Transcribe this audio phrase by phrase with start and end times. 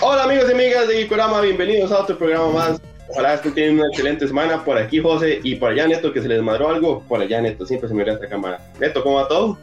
[0.00, 2.80] Hola amigos y amigas de Gikorama, bienvenidos a otro programa más.
[3.08, 4.64] Ojalá estén teniendo una excelente semana.
[4.64, 7.02] Por aquí José y por allá Neto, que se les madró algo.
[7.08, 8.72] Por allá Neto, siempre se me esta cámara.
[8.80, 9.58] Neto, ¿cómo va todo?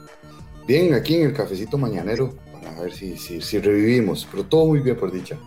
[0.67, 4.80] Bien, aquí en el cafecito mañanero, para ver si, si, si revivimos, pero todo muy
[4.80, 5.38] bien por dicha.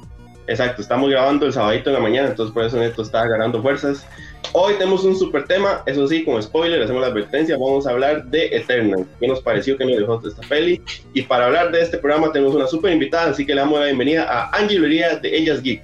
[0.47, 4.07] Exacto, estamos grabando el sabadito en la mañana, entonces por eso Neto está ganando fuerzas.
[4.53, 8.25] Hoy tenemos un super tema, eso sí, como spoiler, hacemos la advertencia, vamos a hablar
[8.27, 10.83] de Eternal, qué nos pareció, qué nos dejó esta peli.
[11.15, 13.87] Y para hablar de este programa tenemos una super invitada, así que le damos la
[13.87, 15.83] bienvenida a Angie Luría de Ellas Geek.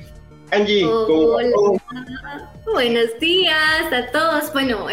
[0.52, 2.52] Angie, ¿cómo Hola.
[2.72, 4.52] Buenos días a todos.
[4.52, 4.86] Bueno,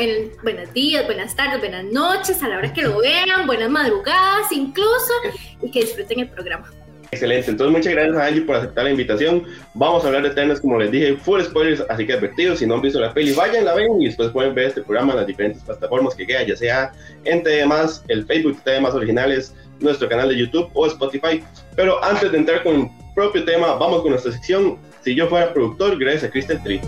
[0.44, 5.14] buenos días, buenas tardes, buenas noches, a la hora que lo vean, buenas madrugadas incluso,
[5.62, 6.70] y que disfruten el programa.
[7.12, 9.44] Excelente, entonces muchas gracias a Angie por aceptar la invitación.
[9.74, 12.76] Vamos a hablar de temas, como les dije, full spoilers, así que advertidos, si no
[12.76, 15.28] han visto la peli, vayan, la ven y después pueden ver este programa en las
[15.28, 16.92] diferentes plataformas que queda, ya sea
[17.24, 21.42] en más el Facebook de más originales, nuestro canal de YouTube o Spotify.
[21.76, 24.78] Pero antes de entrar con el propio tema, vamos con nuestra sección.
[25.02, 26.82] Si yo fuera productor, gracias a Crystal Tree.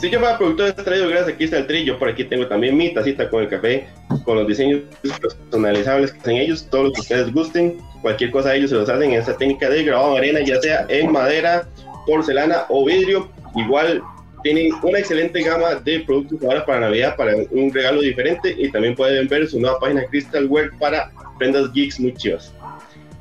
[0.00, 2.94] Si yo fuera productor traído gracias aquí está el trillo, por aquí tengo también mi
[2.94, 3.86] tacita con el café,
[4.24, 4.80] con los diseños
[5.20, 9.12] personalizables que hacen ellos, todo lo que ustedes gusten, cualquier cosa ellos se los hacen
[9.12, 11.68] en esta técnica de grabado en arena, ya sea en madera,
[12.06, 14.02] porcelana o vidrio, igual
[14.42, 18.94] tienen una excelente gama de productos ahora para Navidad, para un regalo diferente y también
[18.94, 22.54] pueden ver su nueva página Crystal Work para prendas geeks muy chivas.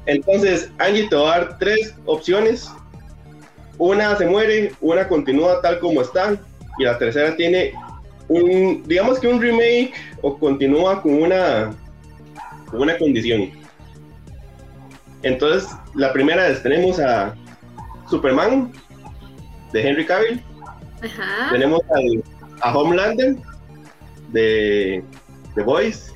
[0.05, 2.71] Entonces, Angie te va a dar tres opciones.
[3.77, 6.39] Una se muere, una continúa tal como está
[6.79, 7.73] y la tercera tiene
[8.29, 11.75] un, digamos que un remake o continúa con una,
[12.71, 13.51] una condición.
[15.21, 17.35] Entonces, la primera es, tenemos a
[18.09, 18.71] Superman
[19.73, 20.41] de Henry Cavill.
[21.51, 21.81] Tenemos
[22.61, 23.35] a Homelander
[24.29, 25.03] de
[25.55, 26.13] The Voice.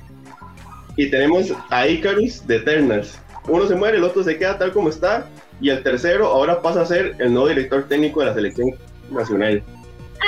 [0.96, 3.18] Y tenemos a Icarus de Eternals.
[3.48, 5.28] Uno se muere, el otro se queda tal como está.
[5.60, 8.70] Y el tercero ahora pasa a ser el nuevo director técnico de la selección
[9.10, 9.62] nacional.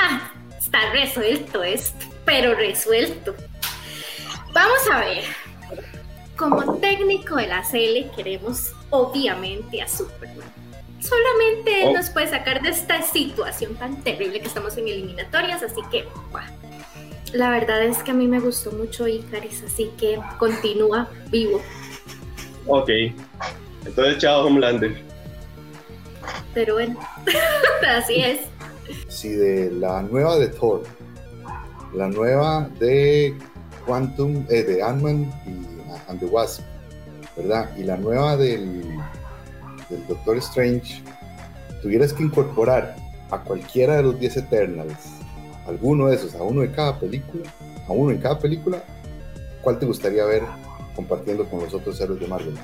[0.01, 3.35] Ah, está resuelto esto, pero resuelto.
[4.53, 5.25] Vamos a ver.
[6.37, 10.49] Como técnico de la CL queremos obviamente a Superman.
[11.01, 11.93] Solamente él oh.
[11.95, 16.07] nos puede sacar de esta situación tan terrible que estamos en eliminatorias, así que
[17.33, 21.63] la verdad es que a mí me gustó mucho Icaris, así que continúa vivo.
[22.67, 22.91] Ok,
[23.85, 24.97] entonces chao Homelander.
[26.53, 26.99] Pero bueno,
[27.89, 28.41] así es
[29.09, 30.83] si de la nueva de Thor,
[31.95, 33.37] la nueva de
[33.87, 35.77] Quantum, eh, de Ant-Man y
[36.09, 36.63] and the Wasp,
[37.37, 37.71] ¿verdad?
[37.77, 38.83] Y la nueva del,
[39.89, 41.03] del Doctor Strange,
[41.83, 42.97] tuvieras que incorporar
[43.31, 45.17] a cualquiera de los 10 Eternals,
[45.67, 47.53] alguno de esos, a uno de cada película,
[47.89, 48.83] a uno en cada película,
[49.63, 50.43] ¿cuál te gustaría ver
[50.95, 52.55] compartiendo con los otros héroes de Marvel?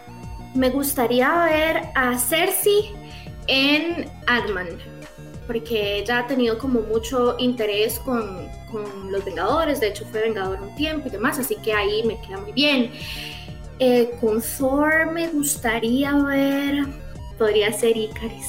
[0.54, 2.94] Me gustaría ver a Cersei
[3.46, 4.68] en Ant-Man
[5.46, 10.60] porque ella ha tenido como mucho interés con, con, los Vengadores, de hecho fue Vengador
[10.60, 12.92] un tiempo y demás, así que ahí me queda muy bien.
[13.78, 16.84] Eh, con Thor me gustaría ver,
[17.38, 18.48] podría ser Icaris.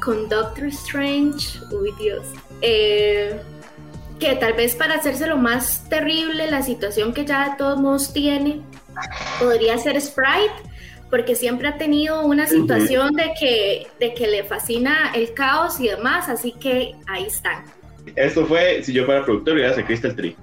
[0.00, 2.24] Con Doctor Strange, uy Dios.
[2.60, 3.40] Eh,
[4.18, 8.12] que tal vez para hacerse lo más terrible, la situación que ya de todos modos
[8.12, 8.60] tiene,
[9.40, 10.73] podría ser Sprite
[11.14, 15.86] porque siempre ha tenido una situación de que, de que le fascina el caos y
[15.86, 17.62] demás, así que ahí están.
[18.16, 20.34] Esto fue, si yo fuera productor, ya a Crystal Tree.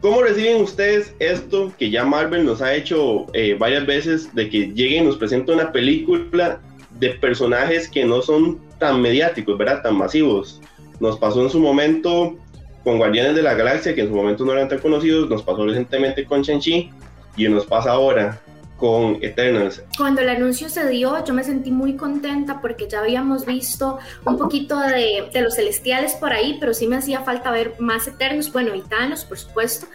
[0.00, 4.68] ¿Cómo reciben ustedes esto que ya Marvel nos ha hecho eh, varias veces de que
[4.74, 6.60] llegue y nos presente una película
[7.00, 9.82] de personajes que no son tan mediáticos, ¿verdad?
[9.82, 10.60] Tan masivos.
[11.00, 12.38] Nos pasó en su momento
[12.84, 15.64] con Guardianes de la Galaxia, que en su momento no eran tan conocidos, nos pasó
[15.66, 16.90] recientemente con Shang-Chi
[17.36, 18.40] y nos pasa ahora
[18.76, 19.82] con Eternals.
[19.96, 24.36] Cuando el anuncio se dio, yo me sentí muy contenta porque ya habíamos visto un
[24.36, 28.52] poquito de, de los celestiales por ahí, pero sí me hacía falta ver más Eternos,
[28.52, 29.86] bueno, y Thanos, por supuesto.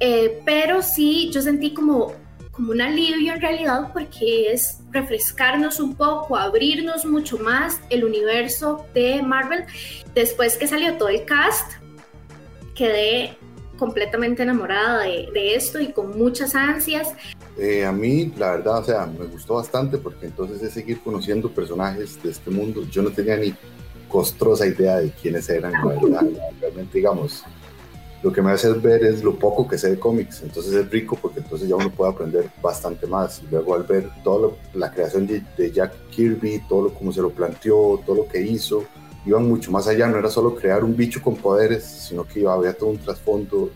[0.00, 2.14] Eh, pero sí, yo sentí como,
[2.52, 8.86] como un alivio en realidad porque es refrescarnos un poco, abrirnos mucho más el universo
[8.94, 9.64] de Marvel.
[10.14, 11.83] Después que salió todo el cast,
[12.74, 13.36] quedé
[13.78, 17.08] completamente enamorada de, esto y con muchas ansias.
[17.58, 21.50] Eh, a mí, la verdad, o sea, me gustó bastante porque entonces es seguir conociendo
[21.50, 22.82] personajes de este mundo.
[22.90, 23.54] Yo no tenía ni
[24.08, 26.22] costrosa idea de quiénes eran, la verdad.
[26.60, 27.44] Realmente, digamos,
[28.22, 30.42] lo que me hace ver es lo poco que sé de cómics.
[30.42, 33.42] Entonces es rico porque entonces ya uno puede aprender bastante más.
[33.42, 37.30] Y luego al ver toda la creación de, Jack Kirby, todo lo como se lo
[37.30, 38.84] planteó, todo lo que hizo,
[39.26, 40.06] iban mucho más allá.
[40.06, 43.70] No era solo crear un bicho con poderes, sino que iba, había todo un trasfondo.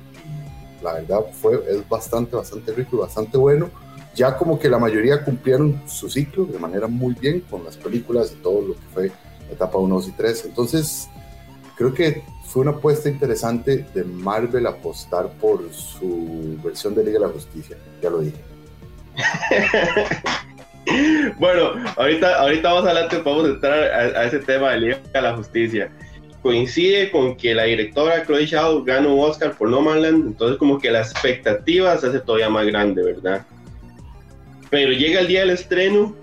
[0.83, 3.71] La verdad fue, es bastante, bastante rico y bastante bueno.
[4.15, 8.33] Ya como que la mayoría cumplieron su ciclo de manera muy bien con las películas
[8.33, 9.13] y todo lo que fue
[9.51, 10.45] etapa 1, 2 y 3.
[10.47, 11.09] Entonces,
[11.77, 17.27] creo que fue una apuesta interesante de Marvel apostar por su versión de Liga de
[17.27, 18.43] la Justicia, ya lo dije.
[21.39, 25.91] bueno, ahorita, ahorita vamos adelante, podemos entrar a, ese tema de la Justicia.
[26.43, 30.59] Coincide con que la directora Chloe Shaw ganó un Oscar por No Man Land, entonces
[30.59, 33.45] como que la expectativa se hace todavía más grande, ¿verdad?
[34.71, 36.15] Pero llega el día del estreno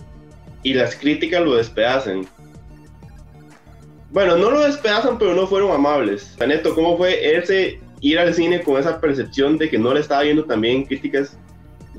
[0.63, 2.27] y las críticas lo despedazan.
[4.11, 6.35] Bueno, no lo despedazan, pero no fueron amables.
[6.45, 10.23] Neto, ¿cómo fue ese ir al cine con esa percepción de que no le estaba
[10.23, 11.37] viendo también críticas?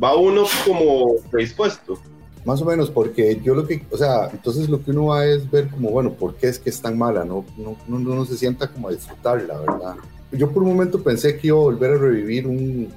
[0.03, 2.01] Va uno como predispuesto.
[2.47, 5.51] Más o menos, porque yo lo que, o sea, entonces lo que uno va es
[5.51, 7.25] ver como, bueno, ¿por qué es que es tan mala?
[7.25, 9.97] No, no, no, se sienta como a disfrutarla, ¿verdad?
[10.33, 12.89] Yo por un momento pensé que iba a volver a revivir un,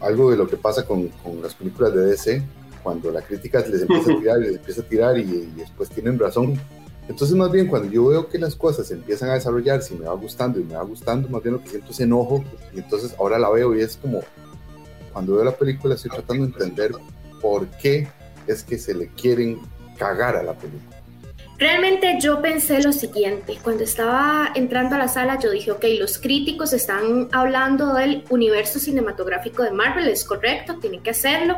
[0.00, 2.42] algo de lo que pasa con, con, las películas de DC,
[2.84, 6.18] cuando la crítica les empieza a tirar les empieza a tirar y, y después tienen
[6.18, 6.58] razón
[7.08, 10.14] entonces, más bien, cuando yo veo que las cosas empiezan a desarrollarse y me va
[10.14, 12.44] gustando y me va gustando, más bien lo que siento es enojo.
[12.72, 14.20] Y entonces ahora la veo y es como,
[15.12, 16.92] cuando veo la película, estoy tratando de entender
[17.42, 18.08] por qué
[18.46, 19.60] es que se le quieren
[19.98, 21.02] cagar a la película.
[21.62, 26.18] Realmente yo pensé lo siguiente, cuando estaba entrando a la sala yo dije, ok, los
[26.18, 31.54] críticos están hablando del universo cinematográfico de Marvel, es correcto, tienen que hacerlo.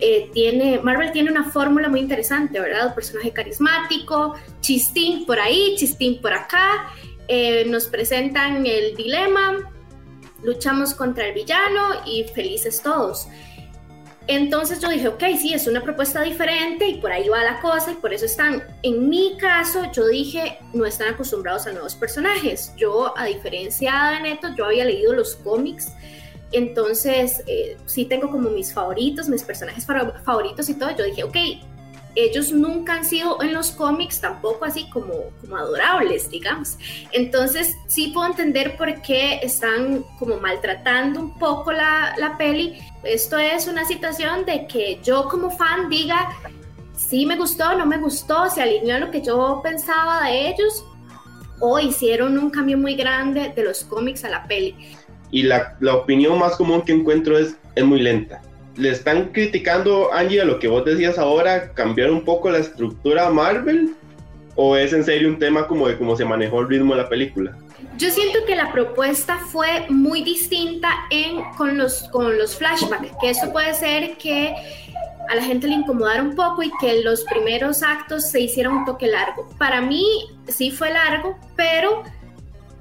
[0.00, 2.88] Eh, tiene, Marvel tiene una fórmula muy interesante, ¿verdad?
[2.88, 6.90] Un personaje carismático, chistín por ahí, chistín por acá,
[7.28, 9.72] eh, nos presentan el dilema,
[10.42, 13.28] luchamos contra el villano y felices todos.
[14.26, 17.92] Entonces yo dije, ok, sí, es una propuesta diferente y por ahí va la cosa
[17.92, 22.72] y por eso están, en mi caso, yo dije, no están acostumbrados a nuevos personajes.
[22.76, 25.92] Yo, a diferencia de Neto, yo había leído los cómics,
[26.52, 29.86] entonces eh, sí tengo como mis favoritos, mis personajes
[30.24, 30.96] favoritos y todo.
[30.96, 31.36] Yo dije, ok,
[32.16, 36.78] ellos nunca han sido en los cómics tampoco así como, como adorables, digamos.
[37.12, 42.78] Entonces sí puedo entender por qué están como maltratando un poco la, la peli.
[43.02, 46.30] Esto es una situación de que yo como fan diga,
[46.96, 50.84] sí me gustó, no me gustó, se alineó a lo que yo pensaba de ellos
[51.60, 54.74] o hicieron un cambio muy grande de los cómics a la peli.
[55.30, 58.40] Y la, la opinión más común que encuentro es, es muy lenta
[58.76, 63.30] le están criticando, Angie, a lo que vos decías ahora, cambiar un poco la estructura
[63.30, 63.94] Marvel?
[64.56, 67.08] ¿O es en serio un tema como de cómo se manejó el ritmo de la
[67.08, 67.56] película?
[67.96, 72.08] Yo siento que la propuesta fue muy distinta en, con, los,
[72.56, 74.54] flashbacks, que eso puede ser que
[75.28, 78.84] a la gente le incomodara un poco y que los primeros actos se hicieran un
[78.84, 79.48] toque largo.
[79.58, 80.04] Para mí
[80.48, 82.02] sí fue largo, pero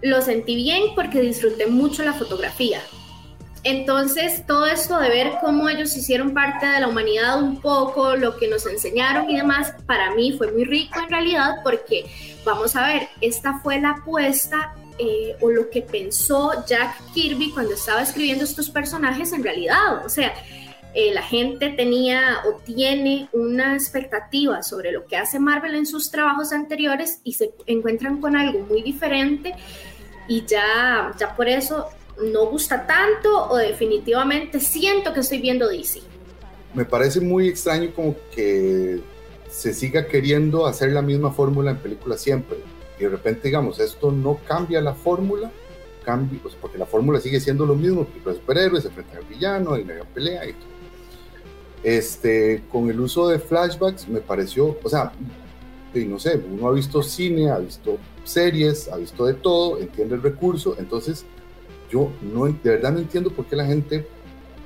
[0.01, 2.81] lo sentí bien porque disfruté mucho la fotografía.
[3.63, 8.35] Entonces, todo esto de ver cómo ellos hicieron parte de la humanidad un poco, lo
[8.35, 12.05] que nos enseñaron y demás, para mí fue muy rico en realidad porque,
[12.43, 17.73] vamos a ver, esta fue la apuesta eh, o lo que pensó Jack Kirby cuando
[17.73, 20.05] estaba escribiendo estos personajes en realidad.
[20.05, 20.33] O sea,
[20.93, 26.11] eh, la gente tenía o tiene una expectativa sobre lo que hace Marvel en sus
[26.11, 29.55] trabajos anteriores y se encuentran con algo muy diferente
[30.27, 31.87] y ya, ya por eso
[32.21, 36.01] no gusta tanto o definitivamente siento que estoy viendo DC.
[36.73, 39.01] Me parece muy extraño como que
[39.49, 42.57] se siga queriendo hacer la misma fórmula en películas siempre.
[42.99, 45.51] Y de repente, digamos, esto no cambia la fórmula,
[46.03, 49.73] cambia, porque la fórmula sigue siendo lo mismo, que los superhéroes se enfrentan al villano,
[49.73, 50.73] hay una pelea y todo.
[51.83, 55.11] Este, con el uso de flashbacks me pareció, o sea,
[55.93, 60.23] no sé, uno ha visto cine, ha visto series, ha visto de todo, entiende el
[60.23, 61.25] recurso, entonces
[61.93, 64.05] yo no, de verdad no entiendo por qué la gente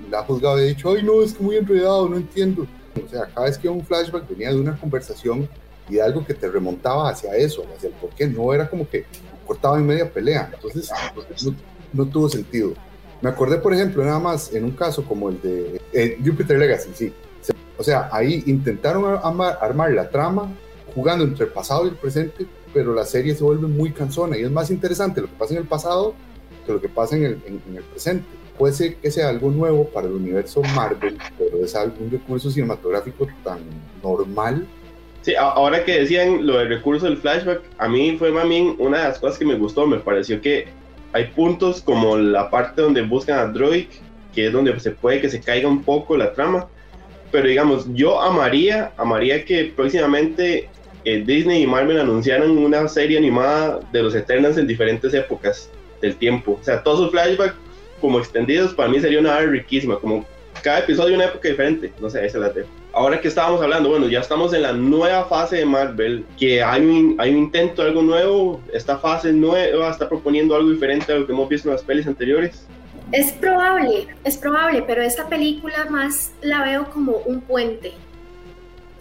[0.09, 2.65] la ha juzgado y ha dicho, ay no, es que muy enredado, no entiendo.
[3.05, 5.47] O sea, cada vez que un flashback venía de una conversación
[5.89, 8.87] y de algo que te remontaba hacia eso, hacia el por qué, no era como
[8.87, 9.05] que
[9.45, 10.89] cortaba en media pelea, entonces
[11.93, 12.73] no, tuvo sentido.
[13.21, 16.89] Me acordé, por ejemplo, nada más en un caso como el de eh, Jupiter Legacy,
[16.93, 17.13] sí.
[17.77, 20.51] O sea, ahí intentaron armar, armar la trama
[20.95, 24.43] jugando entre el pasado y el presente, pero la serie se vuelve muy cansona y
[24.43, 26.15] es más interesante lo que pasa en el pasado
[26.73, 28.25] lo que pasa en el, en, el presente.
[28.57, 33.27] Puede ser que sea algo nuevo para el universo Marvel, pero es algún recurso cinematográfico
[33.43, 33.59] tan
[34.01, 34.67] normal
[35.27, 38.45] Sí, ahora que decían lo del recurso del flashback, a mí fue más
[38.77, 40.67] una de las cosas que me gustó, me pareció que
[41.11, 43.87] hay puntos como la parte donde buscan a Droid,
[44.33, 46.69] que es donde se puede que se caiga un poco la trama.
[47.29, 50.69] Pero digamos, yo amaría, amaría que próximamente
[51.03, 55.69] eh, Disney y Marvel anunciaran una serie animada de los Eternals en diferentes épocas
[56.01, 56.57] del tiempo.
[56.61, 57.55] O sea, todos sus flashbacks
[58.01, 60.25] como extendidos para mí sería una área riquísima, como
[60.61, 61.91] cada episodio una época diferente.
[61.99, 62.67] No sé, esa es la tema.
[62.93, 66.81] Ahora que estábamos hablando, bueno, ya estamos en la nueva fase de Marvel, que hay
[66.81, 71.17] un, hay un intento de algo nuevo, esta fase nueva está proponiendo algo diferente a
[71.17, 72.65] lo que hemos visto en las pelis anteriores.
[73.11, 77.93] Es probable, es probable, pero esta película más la veo como un puente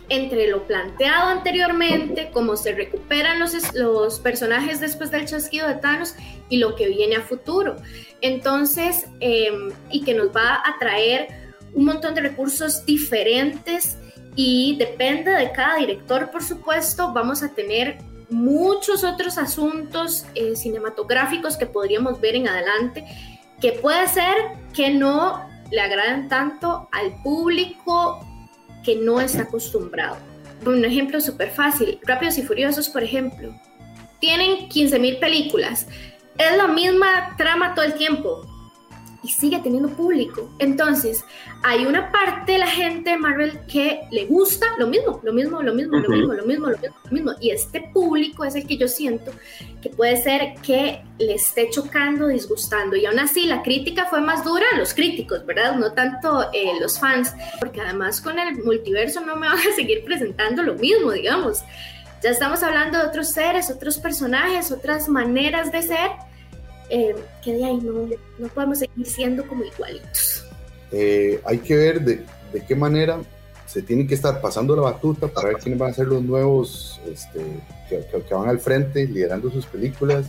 [0.08, 6.14] entre lo planteado anteriormente, cómo se recuperan los, los personajes después del chasquido de Thanos
[6.48, 7.76] y lo que viene a futuro.
[8.20, 11.28] Entonces, em, y que nos va a traer
[11.74, 13.98] un montón de recursos diferentes
[14.36, 17.98] y depende de cada director, por supuesto, vamos a tener
[18.28, 23.04] muchos otros asuntos eh, cinematográficos que podríamos ver en adelante,
[23.60, 24.34] que puede ser
[24.74, 28.20] que no le agraden tanto al público
[28.86, 30.16] que no está acostumbrado.
[30.64, 33.52] Un ejemplo súper fácil, Rápidos y Furiosos, por ejemplo.
[34.20, 35.88] Tienen 15.000 películas.
[36.38, 38.46] Es la misma trama todo el tiempo
[39.22, 40.50] y sigue teniendo público.
[40.58, 41.24] Entonces,
[41.62, 45.62] hay una parte de la gente de Marvel que le gusta lo mismo, lo mismo,
[45.62, 47.32] lo mismo, lo mismo, lo mismo, lo mismo, lo mismo.
[47.40, 49.32] Y este público es el que yo siento
[49.80, 52.96] que puede ser que le esté chocando, disgustando.
[52.96, 55.76] Y aún así, la crítica fue más dura a los críticos, ¿verdad?
[55.76, 60.04] No tanto eh, los fans, porque además con el multiverso no me van a seguir
[60.04, 61.62] presentando lo mismo, digamos.
[62.22, 66.10] Ya estamos hablando de otros seres, otros personajes, otras maneras de ser
[66.88, 70.44] eh, que de ahí no, no, podemos seguir siendo como igualitos.
[70.92, 73.18] Eh, hay que ver de, de, qué manera
[73.66, 77.00] se tiene que estar pasando la batuta para ver quiénes van a ser los nuevos
[77.12, 77.40] este,
[77.88, 80.26] que, que, van al frente liderando sus películas.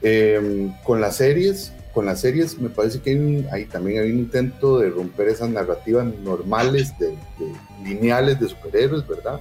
[0.00, 4.18] Eh, con las series, con las series me parece que hay, hay, también hay un
[4.18, 7.52] intento de romper esas narrativas normales, de, de
[7.84, 9.38] lineales de superhéroes, ¿verdad?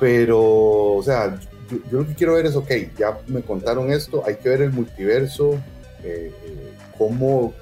[0.00, 1.38] Pero, o sea,
[1.70, 4.72] yo, lo que quiero ver es, ok, ya me contaron esto, hay que ver el
[4.72, 5.54] multiverso,
[6.02, 7.52] eh, eh, cómo,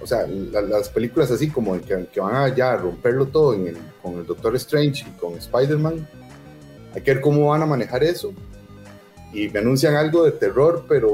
[0.00, 3.56] o sea, las películas así como que, que van a ya romperlo todo
[4.02, 6.06] con el Doctor Strange y con Spider-Man,
[6.94, 8.32] hay que ver cómo van a manejar eso.
[9.32, 11.10] Y me anuncian algo de terror, pero,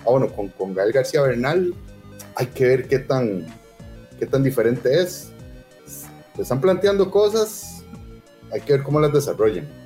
[0.00, 1.74] ah, bueno, con, con Gael García Bernal,
[2.34, 3.46] hay que ver qué tan,
[4.18, 5.30] qué tan diferente es.
[6.34, 7.84] Se están planteando cosas,
[8.50, 9.81] hay que ver cómo las desarrollan.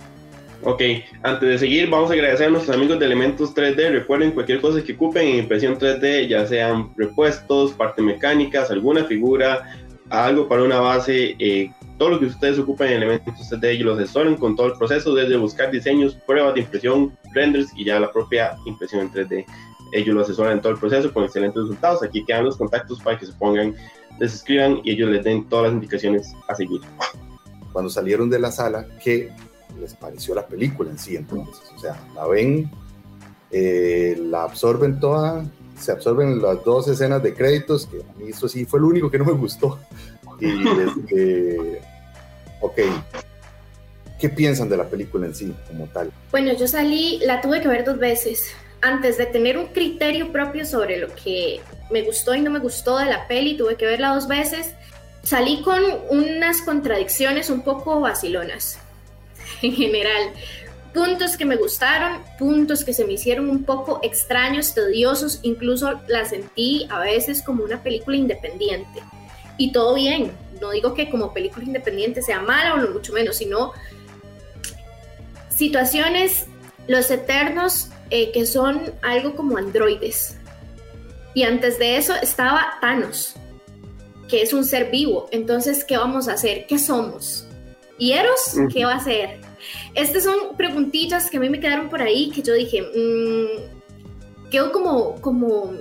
[0.62, 0.82] Ok,
[1.22, 3.90] antes de seguir, vamos a agradecer a nuestros amigos de Elementos 3D.
[3.90, 9.78] Recuerden cualquier cosa que ocupen en impresión 3D, ya sean repuestos, partes mecánicas, alguna figura,
[10.10, 13.94] algo para una base, eh, todo lo que ustedes ocupen en Elementos 3D, ellos lo
[13.94, 18.10] asesoran con todo el proceso, desde buscar diseños, pruebas de impresión, renders y ya la
[18.10, 19.44] propia impresión en 3D.
[19.92, 22.02] Ellos lo asesoran en todo el proceso con excelentes resultados.
[22.02, 23.74] Aquí quedan los contactos para que se pongan,
[24.18, 26.80] les escriban y ellos les den todas las indicaciones a seguir.
[27.72, 29.30] Cuando salieron de la sala, que
[29.80, 31.62] les pareció la película en sí entonces.
[31.74, 32.70] O sea, la ven,
[33.50, 35.44] eh, la absorben toda,
[35.78, 39.10] se absorben las dos escenas de créditos, que a mí eso sí fue lo único
[39.10, 39.78] que no me gustó.
[40.40, 41.80] Y este,
[42.60, 42.78] ok,
[44.18, 46.12] ¿qué piensan de la película en sí como tal?
[46.30, 48.52] Bueno, yo salí, la tuve que ver dos veces.
[48.82, 52.98] Antes de tener un criterio propio sobre lo que me gustó y no me gustó
[52.98, 54.74] de la peli, tuve que verla dos veces.
[55.22, 58.78] Salí con unas contradicciones un poco vacilonas
[59.62, 60.32] en general.
[60.92, 66.24] Puntos que me gustaron, puntos que se me hicieron un poco extraños, tediosos, incluso la
[66.24, 69.02] sentí a veces como una película independiente.
[69.58, 73.36] Y todo bien, no digo que como película independiente sea mala o no mucho menos,
[73.36, 73.72] sino
[75.50, 76.46] situaciones,
[76.88, 80.36] los eternos eh, que son algo como androides.
[81.34, 83.34] Y antes de eso estaba Thanos,
[84.28, 85.28] que es un ser vivo.
[85.30, 86.66] Entonces, ¿qué vamos a hacer?
[86.66, 87.46] ¿Qué somos?
[87.98, 89.40] ¿Y Eros qué va a hacer?
[89.94, 94.72] Estas son preguntillas que a mí me quedaron por ahí que yo dije, mmm, quedó
[94.72, 95.72] como, como,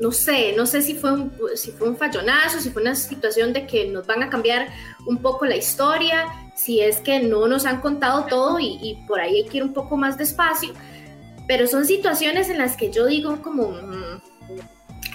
[0.00, 3.52] no sé, no sé si fue, un, si fue un fallonazo, si fue una situación
[3.52, 4.68] de que nos van a cambiar
[5.06, 6.26] un poco la historia,
[6.56, 9.62] si es que no nos han contado todo y, y por ahí hay que ir
[9.62, 10.72] un poco más despacio,
[11.46, 14.20] pero son situaciones en las que yo digo como, mmm,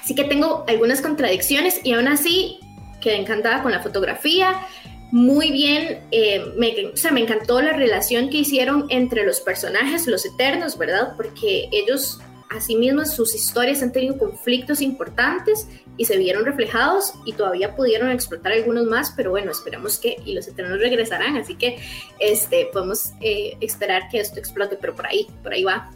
[0.03, 2.59] sí que tengo algunas contradicciones y aún así
[3.01, 4.55] quedé encantada con la fotografía,
[5.15, 10.07] muy bien, eh, me, o sea, me encantó la relación que hicieron entre los personajes,
[10.07, 11.13] los eternos, ¿verdad?
[11.15, 12.19] Porque ellos,
[12.49, 18.51] asimismo, sus historias han tenido conflictos importantes y se vieron reflejados y todavía pudieron explotar
[18.51, 21.77] algunos más, pero bueno, esperamos que, y los eternos regresarán, así que
[22.19, 25.93] este, podemos eh, esperar que esto explote, pero por ahí, por ahí va.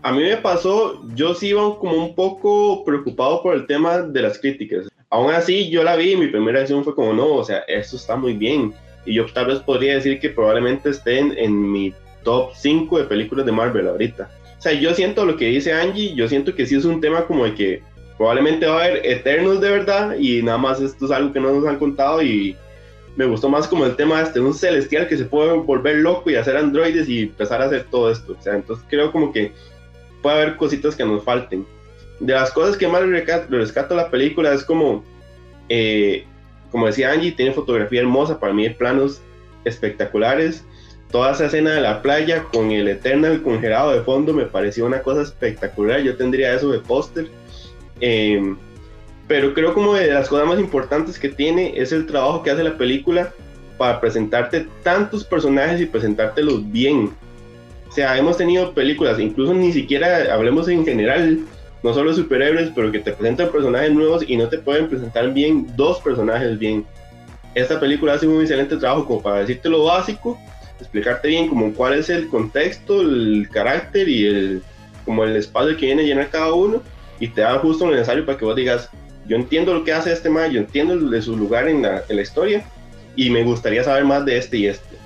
[0.00, 4.22] A mí me pasó, yo sí iba como un poco preocupado por el tema de
[4.22, 4.86] las críticas.
[5.12, 7.96] Aún así, yo la vi y mi primera reacción fue como, no, o sea, esto
[7.96, 8.72] está muy bien.
[9.04, 11.92] Y yo tal vez podría decir que probablemente estén en mi
[12.24, 14.30] top 5 de películas de Marvel ahorita.
[14.58, 17.26] O sea, yo siento lo que dice Angie, yo siento que sí es un tema
[17.26, 17.82] como de que
[18.16, 21.52] probablemente va a haber Eternos de verdad y nada más esto es algo que no
[21.52, 22.56] nos han contado y
[23.14, 26.36] me gustó más como el tema este, un celestial que se puede volver loco y
[26.36, 28.34] hacer androides y empezar a hacer todo esto.
[28.38, 29.52] O sea, entonces creo como que
[30.22, 31.66] puede haber cositas que nos falten.
[32.22, 35.04] De las cosas que más rescato, rescato la película es como,
[35.68, 36.24] eh,
[36.70, 39.20] como decía Angie, tiene fotografía hermosa, para mí planos
[39.64, 40.64] espectaculares.
[41.10, 45.02] Toda esa escena de la playa con el Eternal congelado de fondo me pareció una
[45.02, 46.00] cosa espectacular.
[46.00, 47.26] Yo tendría eso de póster.
[48.00, 48.54] Eh,
[49.26, 52.62] pero creo como de las cosas más importantes que tiene es el trabajo que hace
[52.62, 53.32] la película
[53.78, 57.10] para presentarte tantos personajes y presentártelos bien.
[57.88, 61.40] O sea, hemos tenido películas, incluso ni siquiera hablemos en general,
[61.82, 65.66] no solo superhéroes, pero que te presentan personajes nuevos y no te pueden presentar bien
[65.76, 66.84] dos personajes bien.
[67.54, 70.38] Esta película hace un excelente trabajo como para decirte lo básico,
[70.78, 74.62] explicarte bien como cuál es el contexto, el carácter y el
[75.04, 76.80] como el espacio que viene a llenar cada uno
[77.18, 78.88] y te da justo lo necesario para que vos digas,
[79.26, 82.16] yo entiendo lo que hace este man, yo entiendo de su lugar en la, en
[82.16, 82.64] la, historia
[83.16, 84.96] y me gustaría saber más de este y este.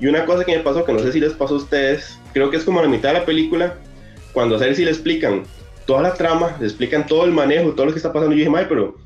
[0.00, 2.50] Y una cosa que me pasó, que no sé si les pasó a ustedes, creo
[2.50, 3.74] que es como a la mitad de la película,
[4.32, 5.44] cuando a Cersei le explican
[5.86, 8.50] toda la trama, le explican todo el manejo, todo lo que está pasando, yo dije,
[8.50, 8.96] May, pero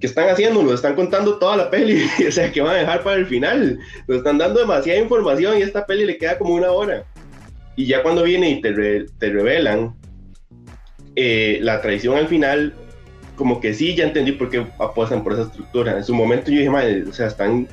[0.00, 0.62] ¿qué están haciendo?
[0.62, 3.78] Nos están contando toda la peli, o sea, ¿qué van a dejar para el final?
[4.08, 7.04] Nos están dando demasiada información y esta peli le queda como una hora.
[7.76, 9.94] Y ya cuando viene y te, re, te revelan
[11.16, 12.74] eh, la traición al final,
[13.36, 15.96] como que sí, ya entendí por qué apuestan por esa estructura.
[15.96, 17.68] En su momento yo dije, madre, o sea, están,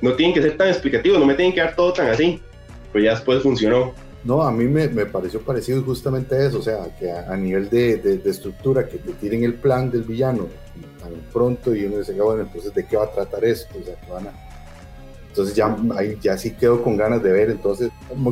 [0.00, 2.40] no tienen que ser tan explicativos, no me tienen que dar todo tan así.
[2.92, 3.94] Pero ya después funcionó.
[4.22, 7.96] No, a mí me, me pareció parecido justamente eso, o sea, que a, nivel de,
[7.96, 10.46] de, estructura, que te tiren el plan del villano
[11.00, 13.78] tan pronto y uno dice, bueno, entonces, ¿de qué va a tratar esto?
[13.80, 14.32] O sea, que van a...
[15.28, 17.90] Entonces ya, ahí, ya sí quedo con ganas de ver, entonces,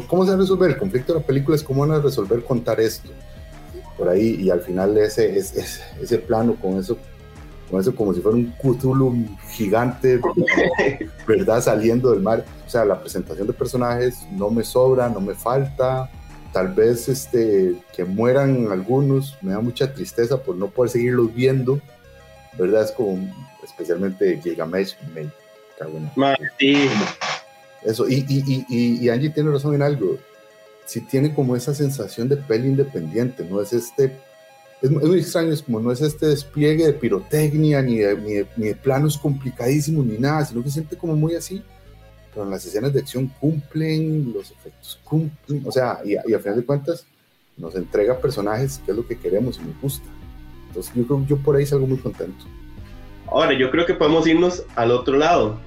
[0.09, 0.71] ¿cómo se va a resolver?
[0.71, 3.09] El conflicto de la película es cómo van a resolver contar esto
[3.97, 6.97] por ahí y al final ese, ese, ese plano con eso,
[7.71, 10.21] con eso como si fuera un Cthulhu gigante,
[11.27, 11.61] ¿verdad?
[11.61, 12.45] Saliendo del mar.
[12.67, 16.11] O sea, la presentación de personajes no me sobra, no me falta.
[16.53, 21.81] Tal vez este, que mueran algunos, me da mucha tristeza por no poder seguirlos viendo,
[22.59, 22.85] ¿verdad?
[22.85, 23.19] Es como,
[23.63, 25.31] especialmente Gilgamesh, me
[25.79, 26.11] cago en...
[27.85, 30.19] Eso, y, y, y, y Angie tiene razón en algo
[30.89, 34.17] sí tiene como esa sensación de peli independiente, no es este,
[34.83, 38.33] es, es muy extraño, es como no es este despliegue de pirotecnia, ni de, ni,
[38.35, 41.63] de, ni de, planos complicadísimos, ni nada, sino que siente como muy así,
[42.33, 46.39] pero en las escenas de acción cumplen, los efectos cumplen, o sea, y, y a
[46.39, 47.07] final de cuentas
[47.57, 50.07] nos entrega personajes que es lo que queremos y nos gusta.
[50.69, 52.45] Entonces yo creo yo por ahí salgo muy contento.
[53.27, 55.59] Ahora, yo creo que podemos irnos al otro lado.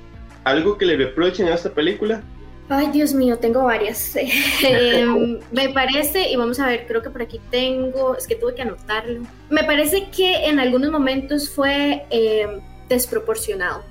[0.43, 2.24] Algo que le reprochen a esta película
[2.73, 4.15] Ay, Dios mío, tengo varias.
[5.51, 8.62] me parece, y vamos a ver, creo que por aquí tengo, es que tuve que
[8.62, 9.23] anotarlo.
[9.49, 12.47] Me parece que en algunos momentos fue eh,
[12.88, 13.84] desproporcionado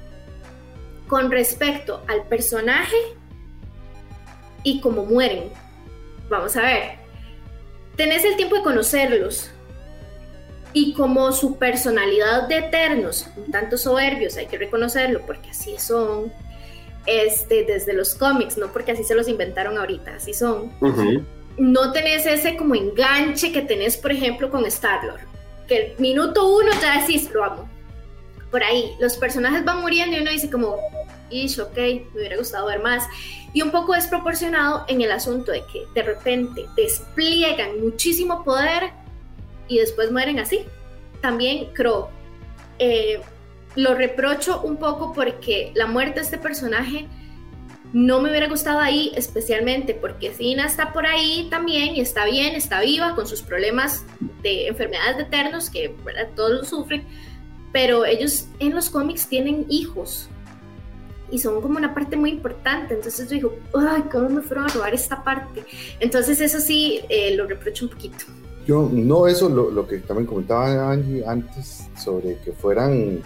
[1.09, 2.97] con respecto al personaje
[4.63, 5.51] y cómo mueren.
[6.31, 6.93] Vamos a ver.
[7.97, 9.51] Tenés el tiempo de conocerlos
[10.73, 16.33] y como su personalidad de eternos, un tanto soberbios, hay que reconocerlo porque así son
[17.11, 20.73] este, desde los cómics, no porque así se los inventaron ahorita, así son.
[20.81, 21.25] Uh -huh.
[21.59, 25.21] No tenés ese como enganche que tenés, por ejemplo, con Star-Lord,
[25.67, 27.69] que el minuto uno ya decís, lo amo.
[28.53, 30.77] Por ahí, los personajes van muriendo y uno dice como,
[31.31, 33.05] ish, ok, me hubiera gustado ver más.
[33.53, 38.91] Y un poco desproporcionado en el asunto de que de repente despliegan muchísimo poder
[39.67, 40.65] y después mueren así.
[41.21, 42.09] También Crow.
[42.79, 43.21] Eh,
[43.77, 47.07] lo reprocho un poco porque la muerte de este personaje
[47.93, 52.55] no me hubiera gustado ahí, especialmente porque Zina está por ahí también y está bien,
[52.55, 54.05] está viva con sus problemas
[54.43, 55.95] de enfermedades de eternos, que
[56.37, 57.05] todos sufren,
[57.73, 60.29] pero ellos en los cómics tienen hijos
[61.33, 62.95] y son como una parte muy importante.
[62.95, 65.65] Entonces yo digo, ay, ¿cómo me fueron a robar esta parte?
[65.99, 68.25] Entonces eso sí, eh, lo reprocho un poquito.
[68.67, 73.23] Yo, no, eso lo, lo que también comentaba Angie antes sobre que fueran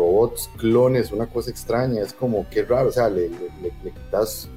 [0.00, 3.30] robots, clones, una cosa extraña, es como que raro, o sea, le,
[3.82, 4.48] quitas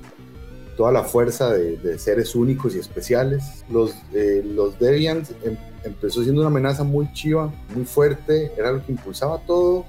[0.78, 3.66] toda la fuerza de, seres únicos y especiales.
[3.70, 8.86] Los, eh, los Deviants em, empezó siendo una amenaza muy chiva, muy fuerte, era lo
[8.86, 9.86] que impulsaba todo,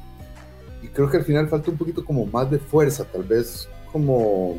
[0.82, 4.58] y creo que al final falta un poquito como más de fuerza, tal vez como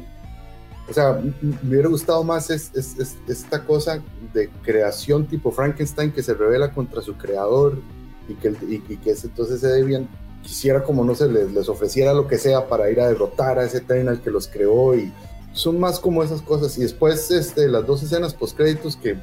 [0.87, 4.03] o sea, me hubiera gustado más es, es, esta cosa
[4.33, 7.79] de creación tipo Frankenstein que se revela contra su creador
[8.27, 10.07] y que, que entonces ese Debian
[10.45, 13.65] quisiera como no se les, les, ofreciera lo que sea para ir a derrotar a
[13.65, 15.11] ese Eternal que los creó y
[15.53, 19.15] son más como esas cosas y después este, las dos escenas post créditos que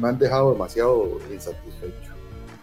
[0.00, 2.12] me han dejado demasiado insatisfecho.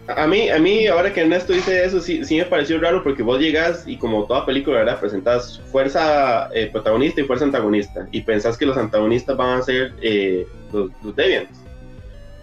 [0.07, 3.23] A mí, a mí, ahora que Ernesto dice eso, sí, sí me pareció raro porque
[3.23, 4.99] vos llegas y como toda película, ¿verdad?
[4.99, 9.93] Presentas fuerza eh, protagonista y fuerza antagonista y pensás que los antagonistas van a ser
[10.01, 11.57] eh, los, los, Deviants.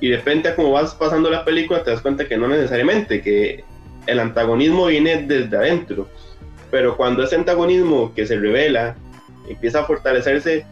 [0.01, 3.65] Y de repente, como vas pasando la película, te das cuenta que no necesariamente, que
[4.09, 6.09] el antagonismo viene desde adentro.
[6.71, 8.97] Pero cuando ese antagonismo que se revela
[9.49, 10.67] empieza a fortalecerse,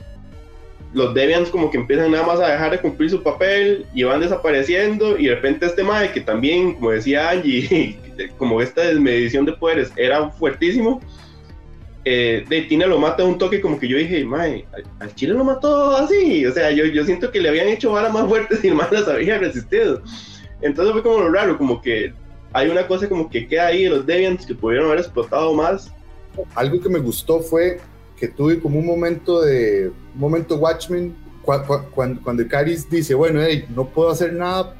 [0.92, 4.20] los Deviants como que empiezan nada más a dejar de cumplir su papel y van
[4.20, 7.98] desapareciendo y de repente este Mae que también, como decía Angie,
[8.38, 11.00] como esta desmedición de poderes era fuertísimo,
[12.04, 14.64] eh, de Tina lo mata un toque como que yo dije, Mae,
[15.00, 18.12] al Chile lo mató así, o sea, yo, yo siento que le habían hecho varas
[18.12, 20.02] más fuertes y el Mae las había resistido.
[20.62, 22.14] Entonces fue como lo raro, como que
[22.52, 25.92] hay una cosa como que queda ahí de los Deviants que pudieron haber explotado más.
[26.54, 27.80] Algo que me gustó fue
[28.16, 32.44] que tuve como un momento de un momento Watchmen cuando, cuando,
[32.90, 34.74] dice, bueno, hey, no puedo hacer nada,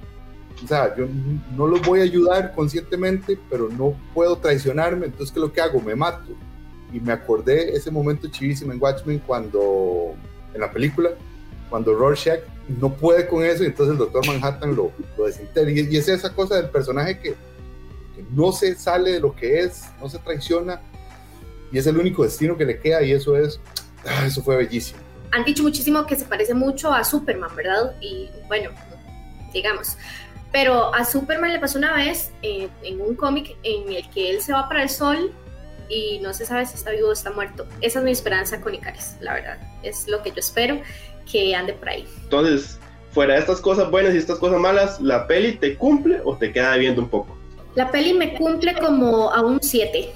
[0.64, 1.06] o sea, yo
[1.56, 5.60] no los voy a ayudar conscientemente, pero no puedo traicionarme, entonces, ¿qué es lo que
[5.60, 5.80] hago?
[5.80, 6.32] Me mato.
[6.92, 10.14] Y me acordé ese momento chivísimo en Watchmen cuando,
[10.54, 11.10] en la película,
[11.68, 12.40] cuando Rorschach
[12.80, 15.70] no puede con eso y entonces el Doctor Manhattan lo, lo desintegra.
[15.70, 17.34] Y, es esa cosa del personaje que
[18.30, 20.80] no se sale de lo que es, no se traiciona,
[21.72, 23.60] y es el único destino que le queda y eso es,
[24.06, 25.00] ah, eso fue bellísimo.
[25.32, 27.94] Han dicho muchísimo que se parece mucho a Superman, ¿verdad?
[28.00, 28.70] Y bueno,
[29.52, 29.96] digamos.
[30.52, 34.40] Pero a Superman le pasó una vez eh, en un cómic en el que él
[34.40, 35.32] se va para el sol
[35.88, 37.66] y no se sabe si está vivo o está muerto.
[37.80, 39.58] Esa es mi esperanza con Icaris, la verdad.
[39.82, 40.80] Es lo que yo espero
[41.30, 42.06] que ande por ahí.
[42.22, 42.78] Entonces,
[43.10, 46.52] fuera de estas cosas buenas y estas cosas malas, ¿la peli te cumple o te
[46.52, 47.36] queda viendo un poco?
[47.76, 50.12] La peli me cumple como a un 7.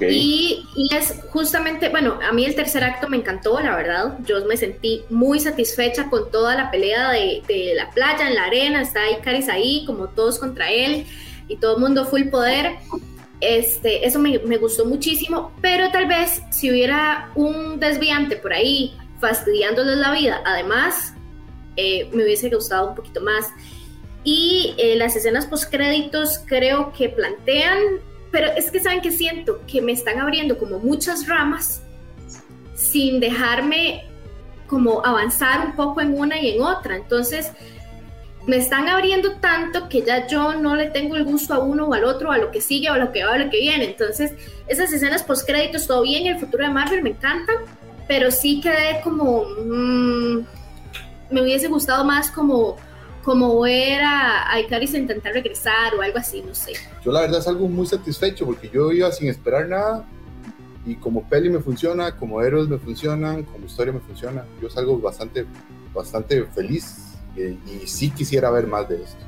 [0.00, 4.18] Y, es justamente, bueno, a mí el tercer acto me encantó, la verdad.
[4.26, 8.44] Yo me sentí muy satisfecha con toda la pelea de, de la playa, en la
[8.44, 11.06] arena, está Icaris ahí, como todos contra él,
[11.48, 12.76] y todo el mundo full poder.
[13.40, 18.94] Este, eso me, me gustó muchísimo, pero tal vez si hubiera un desviante por ahí
[19.20, 21.14] fastidiándoles la vida, además,
[21.76, 23.48] eh, me hubiese gustado un poquito más.
[24.24, 27.78] Y eh, las escenas post créditos creo que plantean
[28.32, 31.82] pero es que saben que siento que me están abriendo como muchas ramas
[32.74, 34.06] sin dejarme
[34.66, 36.96] como avanzar un poco en una y en otra.
[36.96, 37.52] Entonces,
[38.46, 41.94] me están abriendo tanto que ya yo no le tengo el gusto a uno o
[41.94, 43.60] al otro, a lo que sigue o a lo que va o a lo que
[43.60, 43.84] viene.
[43.84, 44.32] Entonces,
[44.66, 47.52] esas escenas post créditos, todo bien, el futuro de Marvel me encanta,
[48.08, 50.38] pero sí quedé como, mm,
[51.30, 52.76] me hubiese gustado más como
[53.22, 56.72] como ver a, a Icaris intentar regresar o algo así, no sé.
[57.04, 60.04] Yo la verdad es algo muy satisfecho porque yo iba sin esperar nada
[60.84, 64.98] y como peli me funciona, como héroes me funcionan, como historia me funciona, yo salgo
[64.98, 65.46] bastante,
[65.94, 69.24] bastante feliz y, y sí quisiera ver más de esto.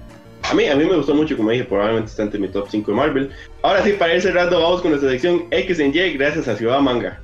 [0.51, 2.91] A mí, a mí me gustó mucho, como dije, probablemente está entre mi top 5
[2.91, 3.31] de Marvel.
[3.63, 6.81] Ahora sí, para ir cerrando, vamos con nuestra sección X en Y, gracias a Ciudad
[6.81, 7.24] Manga.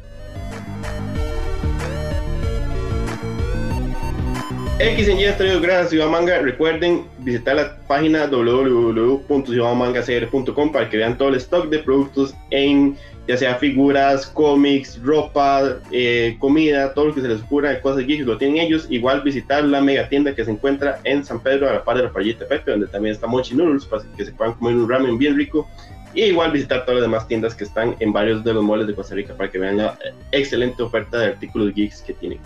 [4.83, 6.39] X en Y gracias a Ciudad Manga.
[6.39, 12.97] Recuerden visitar la página www.ciudadmangacr.com para que vean todo el stock de productos en
[13.29, 18.07] ya sea figuras, cómics, ropa, eh, comida, todo lo que se les ocurra de cosas
[18.07, 18.87] geeks lo tienen ellos.
[18.89, 22.05] Igual visitar la mega tienda que se encuentra en San Pedro a la par de
[22.05, 25.37] la Pepe, donde también está Mochi Noodles para que se puedan comer un ramen bien
[25.37, 25.69] rico.
[26.15, 28.95] Y igual visitar todas las demás tiendas que están en varios de los moles de
[28.95, 29.99] Costa Rica para que vean la
[30.33, 32.41] excelente oferta de artículos geeks que tienen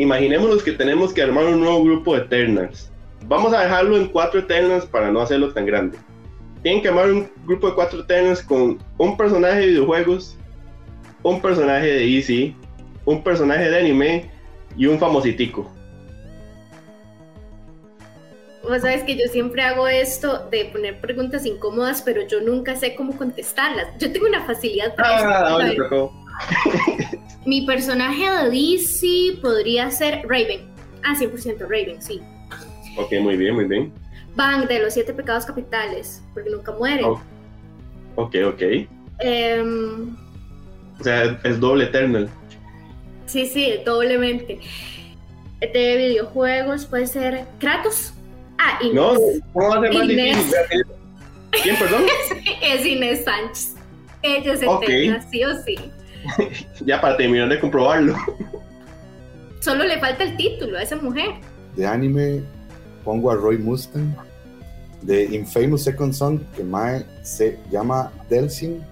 [0.00, 2.90] imaginémonos que tenemos que armar un nuevo grupo de Eternals.
[3.26, 5.98] Vamos a dejarlo en cuatro Eternals para no hacerlo tan grande.
[6.62, 10.36] Tienen que armar un grupo de cuatro Eternals con un personaje de videojuegos,
[11.22, 12.54] un personaje de DC,
[13.04, 14.30] un personaje de anime
[14.76, 15.70] y un famositico.
[18.62, 22.94] Vos sabes que yo siempre hago esto de poner preguntas incómodas, pero yo nunca sé
[22.94, 23.88] cómo contestarlas.
[23.98, 26.12] Yo tengo una facilidad para ah, eso.
[27.46, 30.60] Mi personaje de DC podría ser Raven.
[31.02, 32.20] Ah, 100% Raven, sí.
[32.96, 33.92] Ok, muy bien, muy bien.
[34.34, 37.04] Bang, de los siete pecados capitales, porque nunca muere.
[37.04, 37.20] Oh.
[38.16, 38.62] Ok, ok.
[39.20, 40.16] Em,
[40.98, 42.28] o sea, es doble Eternal.
[43.26, 44.60] Sí, sí, doblemente.
[45.60, 48.12] De videojuegos puede ser Kratos.
[48.58, 48.94] Ah, Inés.
[48.94, 49.14] No,
[49.52, 50.54] ¿cómo va a ser más difícil?
[51.62, 52.02] ¿Quién, perdón?
[52.62, 53.74] es Inés Sánchez.
[54.22, 55.76] Ella es eterna, sí o sí.
[56.84, 58.14] ya para terminar de comprobarlo.
[59.60, 61.30] solo le falta el título a esa mujer.
[61.76, 62.42] De anime
[63.04, 64.14] pongo a Roy Mustang.
[65.02, 68.82] De Infamous Second Son, que mae se llama Delsin.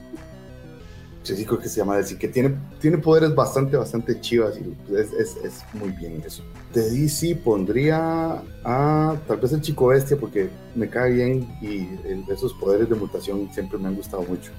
[1.23, 5.13] Sí, creo que se llama Delsin, que tiene, tiene poderes bastante, bastante chivas y es,
[5.13, 6.43] es, es muy bien eso.
[6.73, 11.87] De DC pondría a tal vez el Chico Bestia porque me cae bien y
[12.33, 14.51] esos poderes de mutación siempre me han gustado mucho.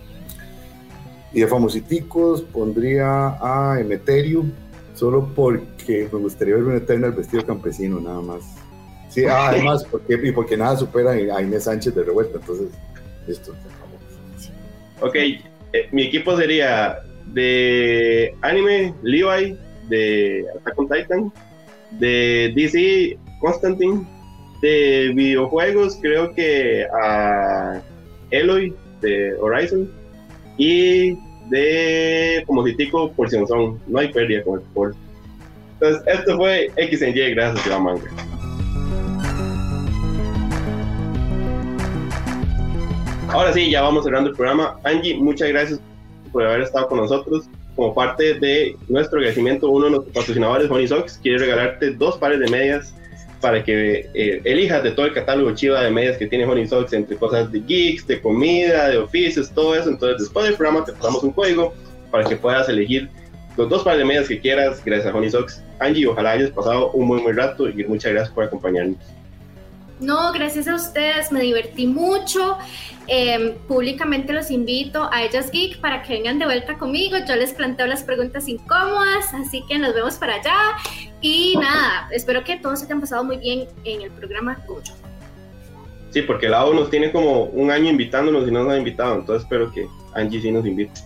[1.34, 4.52] Y de famositicos pondría a Emeterium,
[4.96, 8.44] solo porque me gustaría ver un Eternal vestido campesino, nada más.
[9.10, 12.68] Sí, ah, además, porque, y porque nada supera a Inés Sánchez de revuelta, entonces,
[13.28, 13.54] esto.
[15.02, 15.40] Ok, eh,
[15.92, 17.00] mi equipo sería
[17.34, 21.34] de anime, Levi, de Attack on Titan,
[21.92, 24.06] de DC, Constantine,
[24.62, 27.82] de videojuegos, creo que a
[28.32, 29.90] Eloy de Horizon,
[30.60, 31.18] y
[31.50, 34.94] de como citico por son, no hay pérdida con el por.
[35.74, 38.04] Entonces, esto fue X en Y, gracias manga.
[43.30, 44.80] Ahora sí, ya vamos cerrando el programa.
[44.84, 45.80] Angie, muchas gracias
[46.32, 47.50] por haber estado con nosotros.
[47.76, 52.40] Como parte de nuestro agradecimiento, uno de nuestros patrocinadores, Honey Socks, quiere regalarte dos pares
[52.40, 52.94] de medias
[53.42, 56.94] para que eh, elijas de todo el catálogo chiva de medias que tiene Honey Socks,
[56.94, 59.90] entre cosas de geeks, de comida, de oficios, todo eso.
[59.90, 61.74] Entonces, después del programa te pasamos un código
[62.12, 63.10] para que puedas elegir
[63.58, 65.64] los dos pares de medias que quieras, gracias a Honey Socks.
[65.80, 68.98] Angie, ojalá hayas pasado un muy, muy rato y muchas gracias por acompañarnos.
[70.00, 72.58] No, gracias a ustedes, me divertí mucho.
[73.08, 77.18] Em, públicamente los invito a Ellas Geek para que vengan de vuelta conmigo.
[77.28, 80.56] Yo les planteo las preguntas incómodas, así que nos vemos para allá.
[81.20, 84.84] Y nada, espero que todos se hayan pasado muy bien en el programa con
[86.12, 89.16] Sí, porque la O nos tiene como un año invitándonos y no nos ha invitado,
[89.16, 91.02] entonces espero que Angie sí nos invite.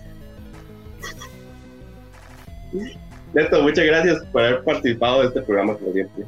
[3.34, 6.26] Neto, muchas gracias por haber participado de este programa, como siempre.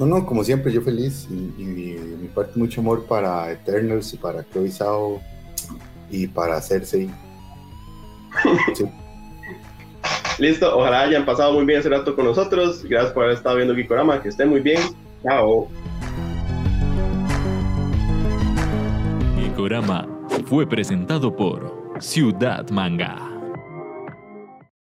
[0.00, 4.42] No, no, como siempre, yo feliz y, mi parte mucho amor para Eternals y para
[4.50, 5.20] Chloe Sao
[6.10, 7.10] y para Cersei.
[10.38, 12.82] Listo, ojalá hayan pasado muy bien ese rato con nosotros.
[12.84, 14.80] Gracias por haber estado viendo Gikorama, que estén muy bien.
[15.22, 15.68] Chao.
[19.36, 20.08] Gikorama
[20.46, 23.29] fue presentado por Ciudad Manga.